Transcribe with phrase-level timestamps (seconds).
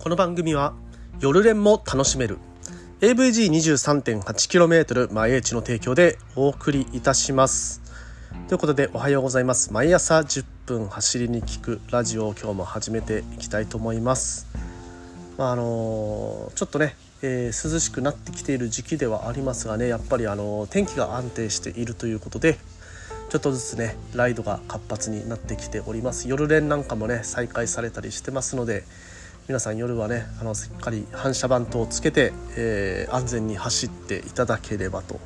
[0.00, 0.72] この番組は
[1.20, 2.38] 夜練も楽しめる。
[3.02, 7.82] AVG23.8km 前エチの提供でお送りいたします。
[8.48, 9.74] ということでおはようございます。
[9.74, 14.46] 毎朝10分走りに聞くラジオを今日も始めていきたいと思います。
[15.36, 22.56] まああのちょっとね、えー、涼しくなってきている時期ではありますがねやっぱりあの天気が安定しているということで
[23.28, 26.26] ちょっとずつねライドが活発になってきております。
[26.26, 28.84] 夜練なんかもね再開されたりしてますので
[29.50, 35.18] 皆さん夜はねあのしっかり反射板等をつけて、えー、安全に走っていただければと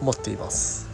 [0.00, 0.88] 思っています。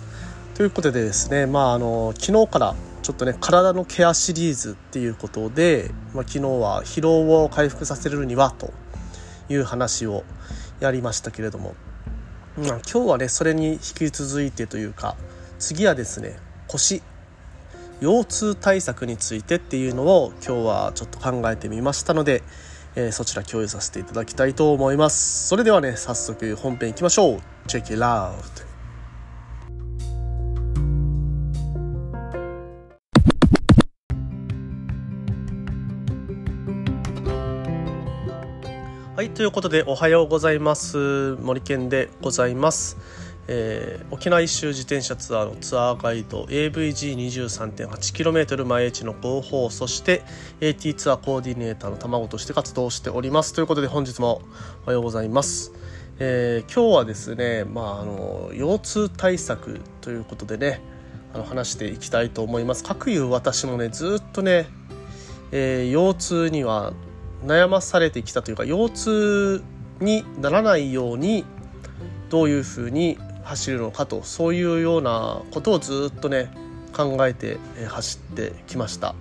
[0.57, 2.75] ということでですね、まあ、あの昨日から
[3.05, 8.73] ちょっとね体のケアシリーズっていうことで、まあ、昨日は疲労を回復させるにはと
[9.49, 10.25] いう話を
[10.81, 11.77] やりましたけれども、
[12.57, 15.15] まあ、今日はねそれに引き続いてというか
[15.61, 16.37] 次はですね
[16.67, 17.05] 腰
[18.01, 22.43] 腰痛対策についてっていうのを今日はちょっと考えてみましたので、
[22.97, 25.49] えー、そちら共有させていただきたいと思います。
[25.49, 27.41] それではね早速本編いきましょう。
[27.67, 28.35] Check it out.
[39.17, 41.37] はいということでおはようございます。
[41.37, 42.97] 森健でございます。
[43.47, 50.23] えー、沖縄一周自転車ツアーのツアーガイド AVG23.8km 前地の広報そして
[50.61, 54.41] AT ツアーコーディネーターの卵として活動しておりますということで本日も
[54.85, 55.73] おはようございます、
[56.19, 60.81] えー、今日はですね、まあ、あの腰痛対策ということでね
[61.35, 62.85] あの話していきたいと思います。
[62.85, 64.69] かくいう私もねずっとね、
[65.51, 66.93] えー、腰痛には
[67.45, 69.65] 悩まされてきたというか腰痛
[70.01, 71.45] にならないように
[72.31, 76.51] どういうふうに走るのかとそういうようなことをずっとね
[76.93, 79.15] 考えて走ってきました。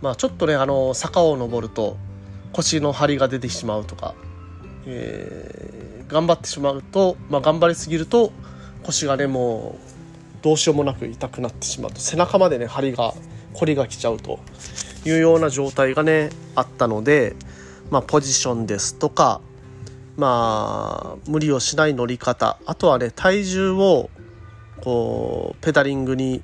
[0.00, 1.96] まあ、ちょっとねあの坂を登ると
[2.52, 4.14] 腰の張りが出てしまうとか、
[4.86, 8.30] えー、頑張ってしまうと、まあ、頑張りすぎると
[8.82, 9.76] 腰がねも
[10.40, 13.14] うどうしようもなく痛くなってしまうと背中までね張りが
[13.54, 14.40] 凝りがきちゃうと
[15.06, 17.34] いうような状態がねあったので、
[17.90, 19.40] まあ、ポジションですとか
[20.16, 22.58] まあ無理をしない乗り方。
[22.66, 24.10] あとはね体重を
[24.82, 26.42] こうペダリングに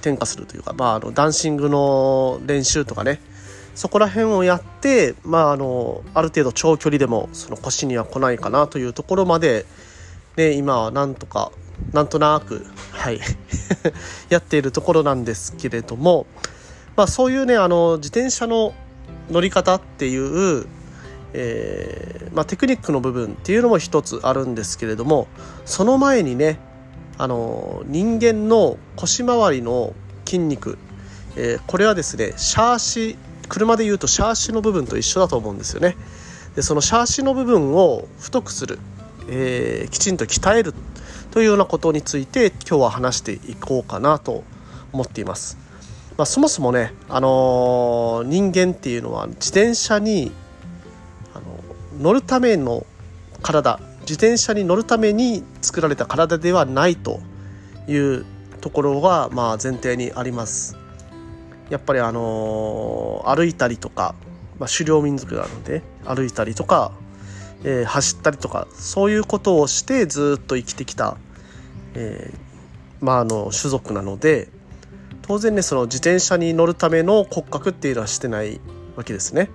[0.00, 3.20] 転化するというか、まあ、あのダンシングの練習とかね。
[3.74, 9.64] そこら辺をやって、まあ、あのある程度長距離でもその腰には来ないかなというところまで、
[10.36, 11.52] ね、今はなんとか
[11.90, 13.20] なんとなく、はい。
[14.28, 16.26] やっているところなんですけれども、
[16.96, 18.74] まあ、そういうねあの自転車の
[19.30, 20.66] 乗り方っていう
[21.34, 25.28] えー、まあ、テクニックの部分っていうのも一つあるんですけれども
[25.64, 26.58] その前にね
[27.18, 29.94] あの人間の腰回りの
[30.24, 30.78] 筋肉、
[31.36, 33.16] えー、これはですねシャーシ
[33.48, 35.96] 車でいうとシャーシの部分と一緒だと思うんですよね。
[36.54, 38.78] でそのシャーシの部分を太くする、
[39.28, 40.74] えー、きちんと鍛える
[41.30, 44.44] というようなことについて今日は話していこうかなと
[44.92, 45.56] 思っています、
[46.18, 50.30] まあ、そもそもね、あのー、人間っていうのは自転車に
[52.00, 52.86] 乗るための
[53.42, 57.20] 体自転車に乗るために作られた体ではないと
[57.88, 58.24] いう
[58.60, 60.76] ところがまあ前提にあります
[61.70, 64.14] やっぱりあのー、歩いたりとか、
[64.58, 66.92] まあ、狩猟民族なので歩いたりとか、
[67.64, 71.16] えー、走ったりとかそういうことをしてずっと生きてきた、
[71.94, 74.48] えー、まああの種族なので
[75.22, 78.60] 当然ねその自転車に乗るための骨格っていうのはしてない
[78.96, 79.48] わけですね。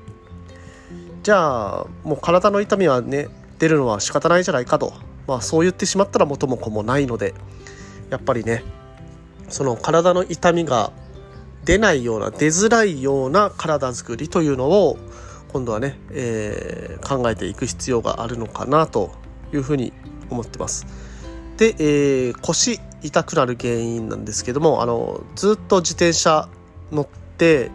[1.28, 3.28] じゃあもう体の痛みはね
[3.60, 4.94] 出るのは仕方ないじゃないかと、
[5.28, 7.34] まあ、そう言ってしまったら元も子もないので
[8.10, 8.64] やっぱりね
[9.50, 10.94] その体の痛みが
[11.66, 14.98] 出ないような出づらいような体づくりというのを
[15.52, 19.12] 今度はね、えー、考えていく必要があるのかなと
[19.52, 19.92] いうふうに
[20.30, 20.88] 思ってます。
[21.58, 26.48] で、えー、腰痛くなる原因なんですけどもあのずっと自転車
[26.90, 27.08] 乗っ
[27.38, 27.70] て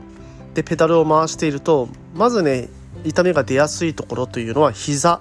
[0.55, 2.71] でペダルを回しているとまずね
[3.05, 5.21] 痛みが出やすいところというのは膝。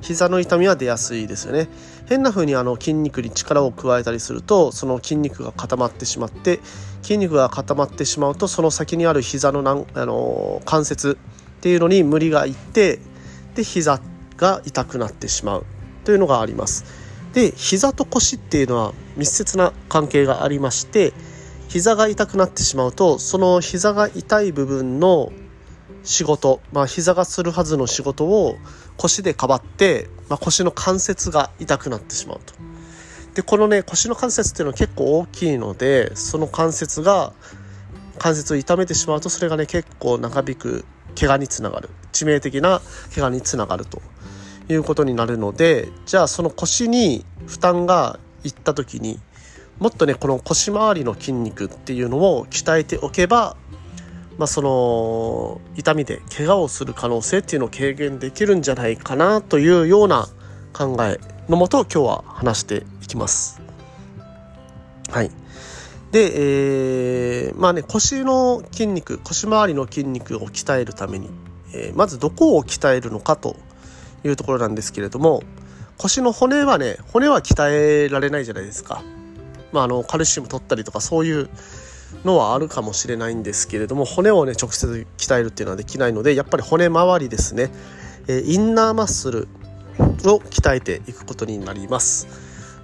[0.00, 1.68] 膝の痛みは出やすいですよね。
[2.06, 6.60] 変な風にあの筋肉に力を加えたりするとその筋肉が固まってしまって
[7.02, 11.18] 筋肉が固まってしまうとその先にある膝のなんあの関節
[11.58, 12.98] っていうのに無理がいって
[13.54, 14.00] で膝
[14.36, 15.66] が痛くなってしまう
[16.04, 16.84] というのがあります。
[17.32, 21.12] で膝と腰っていうのは密接な関係がありまして
[21.68, 25.32] 膝が痛くなってしまうとその膝が痛い部分の
[26.04, 28.56] 仕事、まあ、膝がするはずの仕事を
[28.96, 32.54] 腰でかばって、まあ、腰の関節が痛くなってしまうと。
[33.34, 37.32] でこのね腰の関節っていうのは結構大きいのでその関節が
[38.18, 40.84] 関節を痛めてしまうとそれがね結構長引く
[41.18, 42.80] 怪我につながる致命的な
[43.12, 44.00] 怪我につながると
[44.68, 49.18] いうことになるのでじゃあその腰に負担がいった時に
[49.78, 53.56] もっとねこの腰回りの筋肉っていうのを鍛えておけば、
[54.38, 60.26] まあ、その痛みで怪我をする可能性っていうのを軽減できるんじゃないかなというような
[60.72, 63.60] 考えのもと今日は話していきます。
[65.10, 65.30] はい。
[66.10, 71.28] で、えー、まあね腰の筋肉腰回りの筋肉を鍛えるために、
[71.72, 73.56] えー、まずどこを鍛えるのかと
[74.24, 75.42] いうところなんですけれども
[75.98, 79.02] 腰の骨はね骨は鍛えられないじゃないですか。
[79.72, 81.50] まあ、あのカルシウム取ったりとかそういう
[82.24, 87.70] のはあるかもしれないんですけれども骨をね直接鍛えるっていうのはできないのでやっぱり骨周りですね、
[88.28, 89.48] えインナーマッスル
[89.98, 92.26] を鍛えていくことになります。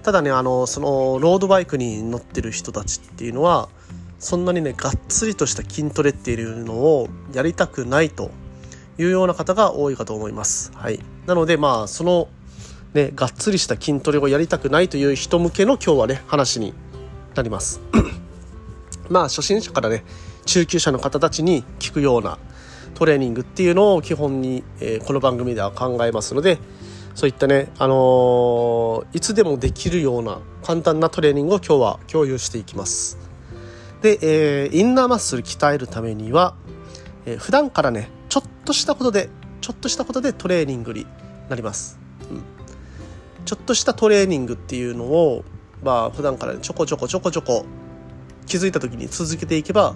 [0.03, 3.69] ただねあのそのロードバイクに乗ってる人たちっていうのは
[4.17, 8.31] そんなにねがっつりとした筋トレっていうのをやりたくないと
[8.97, 10.71] いうような方が多いかと思います。
[10.75, 12.29] はい、なのでまあその
[12.93, 16.73] ね、がっつりした筋トレをやりたくないという人向けの今日はね話に
[17.35, 17.79] なります。
[19.11, 20.03] まあ初心者からね
[20.45, 22.39] 中級者の方たちに聞くような
[22.95, 26.59] トレーニングっていうのを基本に、えー、この番組では考えますので
[27.13, 33.17] そういったね、あのー、いつでもできるような簡単なトレーニングを今日は共有していきます。
[34.01, 36.55] で、えー、インナーマッスル鍛えるためには、
[37.25, 39.29] えー、普段からねちょっとしたことで
[39.59, 41.05] ちょっとしたことでトレーニングに
[41.49, 41.99] なります、
[42.31, 42.43] うん。
[43.45, 45.43] ちょっとしたトレーニングっていうのを
[45.83, 47.65] まあ普段からちょこちょこちょこちょこ
[48.51, 49.95] 気づいた時に続けていけば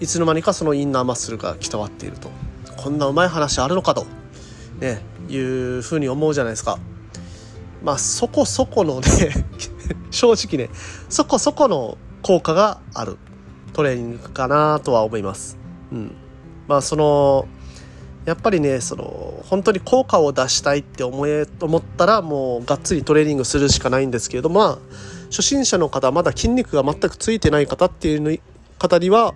[0.00, 2.30] いつの間にかそのインナーマッスルが鍛わっていると
[2.78, 4.06] こんなうまい話あるのかと、
[4.80, 6.78] ね、いうふうに思うじゃないですか。
[7.82, 9.06] まあそこそこのね
[10.10, 10.72] 正直ね
[11.10, 13.18] そこそこの効果がある
[13.74, 15.58] トレーニングかなとは思います。
[15.92, 16.14] うん、
[16.68, 17.48] まあその
[18.24, 24.78] やっぱりねその本当に効果を出したいって思え思ったらもうがっつりトレーニングするしかないんですけれども、まあ、
[25.30, 28.40] 初心者の方まだ筋肉が全くついてない方っていう
[28.78, 29.34] 方には、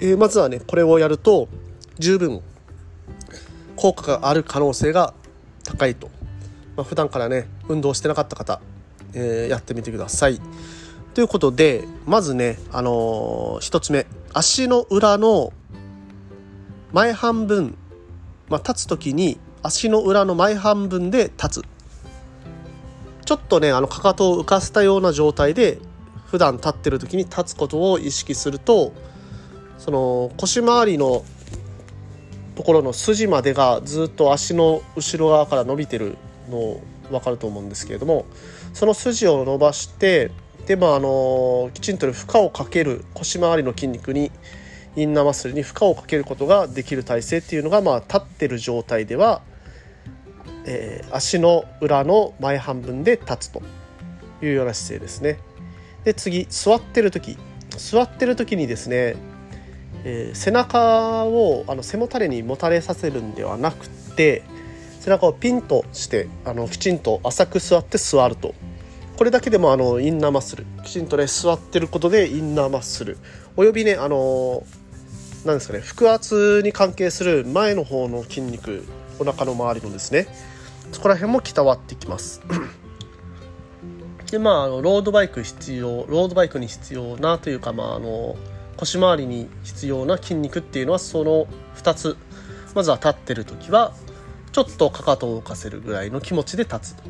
[0.00, 1.48] えー、まずはねこれをやると
[1.98, 2.42] 十分
[3.76, 5.14] 効果がある可能性が
[5.64, 6.10] 高いと、
[6.76, 8.60] まあ、普段からね運動してなかった方、
[9.14, 10.40] えー、やってみてください。
[11.14, 14.06] ということでまずね、あのー、1つ目。
[14.34, 15.52] 足の裏の
[16.92, 17.76] 前半分。
[18.48, 21.64] まあ、立つ時に足の裏の前半分で立つ。
[23.26, 25.78] ちょっとねあのかかとを浮かせたような状態で
[26.26, 28.92] 普段立ってる時に立つことを意識すると
[29.78, 31.24] その腰回りの
[32.54, 36.16] ところの筋までがずっと足の後ろ側から伸びてる
[36.48, 36.80] の
[37.10, 38.24] 分かると思うんですけれども
[38.72, 40.30] その筋を伸ばして
[40.66, 44.32] でまああのきちんと負荷をかける腰回りの筋肉に
[44.96, 49.42] インナーマッスルに負荷をかけることができる体勢っていうのが、まあ、立ってる状態では、
[50.66, 53.62] えー、足の裏の前半分で立つと
[54.42, 55.38] いうような姿勢ですね。
[56.04, 57.38] で次座ってる時。
[57.78, 59.16] 座ってる時にですね、
[60.04, 64.42] えー、背中をあの背もたれにもたれさせるんではなくて
[65.00, 68.54] 背中をピンとしてあのきちんと浅く座って座ると。
[69.16, 70.66] これだけでもあのインナーマッスル。
[70.84, 73.18] きちんとね座ってることでインナーマッスル。
[73.56, 74.64] およびねあの
[75.44, 78.84] なんですかね腹圧に関係する前の方の筋肉
[79.18, 80.26] お腹の周りのですね
[80.92, 82.42] そこら辺も鍛わってきます。
[84.30, 88.36] でまああのロードバイク必要ロードバイクに必要なというかまああの
[88.76, 92.16] 腰回りに必要な筋肉っていうのはその2つ
[92.74, 93.94] まずは立ってる時は
[94.52, 97.02] ちょっとかかとを浮かせるぐらいの気持ちで立つと。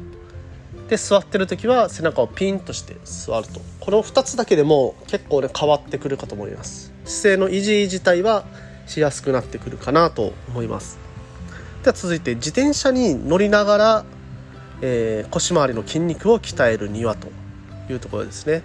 [0.88, 3.61] で座ってる時は背中をピンとして座ると。
[3.80, 6.92] この2つだけでも結構ね変わってくるかと思います。
[7.04, 8.45] 姿勢の維持自体は
[8.87, 10.99] しやすくなってくるかなと思います。
[11.87, 14.05] では続いて自転車に乗りながら、
[14.81, 17.28] えー、腰回りの筋肉を鍛えるにはと
[17.88, 18.64] いうところですね。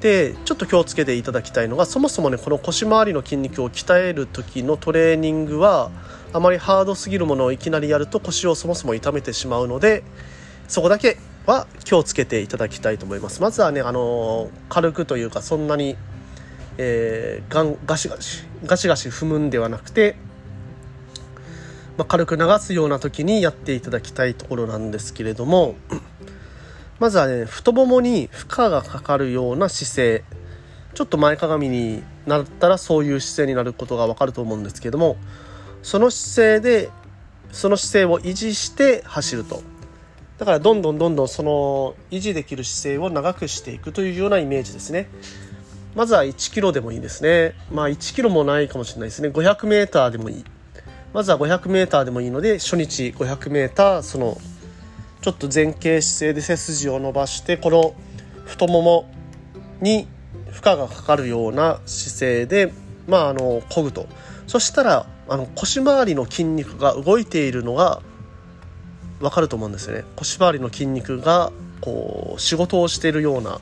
[0.00, 5.90] でちょっと気をつけていただきたいのがそもそもねこの腰回りの筋肉を鍛える時のトレーニングは
[6.34, 10.02] あまりハードすぎるものをいきなりやると腰をそもそも痛めてしまうので
[10.68, 11.16] そこだけ
[11.46, 13.40] は気をつけていただきたいと思います。
[13.40, 15.96] まずはねあの軽くというかそんなに
[16.78, 20.16] えー、ガガシガシガシガシ踏むんではなくて、
[21.96, 25.74] まあ、軽く流すような時にやっていただきたいところなんですけれども
[26.98, 30.24] まずはね太ももに負荷がかかるような姿勢。
[30.94, 35.16] ちょっと前かがみになったらそういう姿勢になることがわかると思うんですけども
[35.82, 36.90] その姿勢で
[37.50, 39.62] その姿勢を維持して走ると。
[40.38, 45.08] だからどんどんどんどんその維持できる姿勢を長くしていくというようなイメージですね。
[45.94, 47.54] まずは1キロでもいいですね。
[47.70, 49.28] まあ1キロもないかもしれないですね。
[49.28, 50.44] 500メーターでもいい。
[51.12, 54.38] まずは 500m でもいいので初日 500m その
[55.20, 57.94] ちょっと前傾姿勢で背筋を伸ばしてこの
[58.44, 59.10] 太もも
[59.80, 60.08] に
[60.50, 62.72] 負荷がかかるような姿勢で
[63.06, 64.06] まああの漕ぐと。
[64.46, 68.02] そしたらあの腰回りの筋肉が動いているのが
[69.20, 70.04] 分かると思うんですよね。
[70.16, 73.60] 腰回りの筋肉がこう仕事をしているような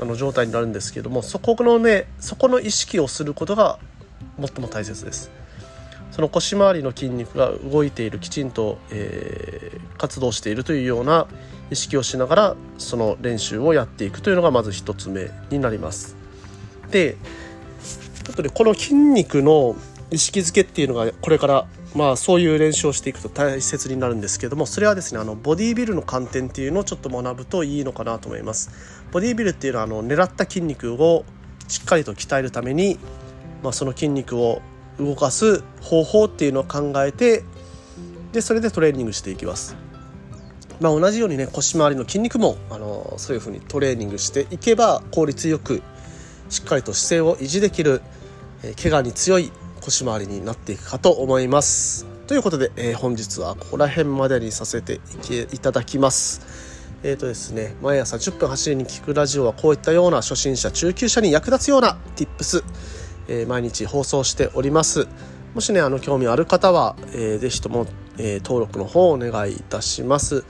[0.00, 3.78] あの状態になるんですけどもそこのねそこの意識をすることが
[4.40, 5.30] 最も大切です。
[6.14, 11.26] その腰回りの筋肉が動いているきちんと、えー、活動しているというような
[11.72, 16.16] 意識をしながらその練習をやっていくというのがまず1つ目になります。
[16.92, 17.16] で
[18.22, 19.74] ちょっとねこの筋肉の
[20.12, 21.66] 意識づけっていうのがこれから
[21.96, 28.70] まあそういう練習をしていくと大切になるんですけどもそれはですねあのボディービルの観点っていうのをちょっと学ぶといいのかなと思います。
[29.10, 31.24] ボディービルっていうのはあの狙った筋肉を
[31.66, 33.00] しっかりと鍛えるために、
[33.64, 34.62] まあ、その筋肉を
[34.98, 37.44] 動かす方法っていうのを考えて
[38.32, 39.76] でそれでトレーニングしていきます
[40.80, 45.82] まあ、同じようにね腰回りの筋肉もあのそういうふうにトレーニングしていけば効率よく
[46.48, 48.02] しっかりと姿勢を維持できる、
[48.62, 52.06] えー、怪我に強い腰回りになっていくかと思います。
[52.26, 55.00] ということで、えー、本日はここら辺までにさせて
[55.52, 56.40] いただきます。
[57.02, 62.64] えーとですね、毎朝10分走りに聞くラジオはこういったような初心者中級者に役立つような Tips、
[63.28, 65.08] えー、毎日放送しております。
[65.54, 67.86] もしねあの興味ある方は、えー、ぜひとも、
[68.18, 70.44] えー、登録の方をお願いいたします。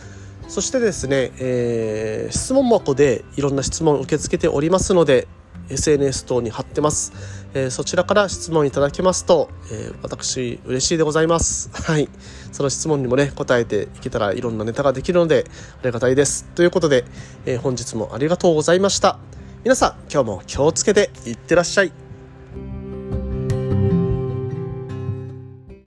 [0.48, 5.26] そしてですね、えー、質問箱でいろんな質問を受け付けておりますので
[5.70, 7.12] SNS 等に貼ってます、
[7.54, 11.70] えー、そちらから質問いただけますと、えー、私嬉しいでございます。
[11.72, 12.08] はい。
[12.52, 15.46] その質問にもね答えていけたらいろんなネタができるので
[15.82, 16.44] ありがたいです。
[16.54, 17.04] ということで、
[17.46, 19.18] えー、本日もありがとうございました。
[19.64, 22.03] 皆さん今日も気をつけていってらっしゃい。